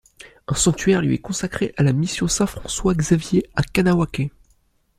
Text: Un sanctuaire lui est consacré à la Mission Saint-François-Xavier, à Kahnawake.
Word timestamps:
Un 0.47 0.55
sanctuaire 0.55 1.03
lui 1.03 1.13
est 1.13 1.17
consacré 1.21 1.75
à 1.77 1.83
la 1.83 1.93
Mission 1.93 2.27
Saint-François-Xavier, 2.27 3.47
à 3.55 3.61
Kahnawake. 3.61 4.31